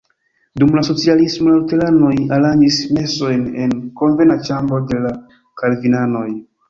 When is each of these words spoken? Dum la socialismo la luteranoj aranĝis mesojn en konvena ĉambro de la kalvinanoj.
Dum 0.61 0.71
la 0.77 0.83
socialismo 0.85 1.51
la 1.51 1.57
luteranoj 1.59 2.13
aranĝis 2.37 2.79
mesojn 3.01 3.43
en 3.67 3.77
konvena 4.01 4.39
ĉambro 4.49 4.81
de 4.93 5.03
la 5.05 5.13
kalvinanoj. 5.63 6.27